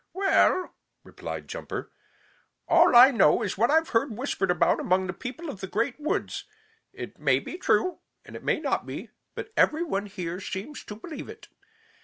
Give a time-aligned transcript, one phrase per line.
[0.13, 0.73] "Well,"
[1.03, 1.91] replied Jumper,
[2.67, 5.99] "all I know is what I've heard whispered about among the people of the Great
[5.99, 6.45] Woods.
[6.91, 11.29] It may be true and it may not be, but every one seems to believe
[11.29, 11.49] it.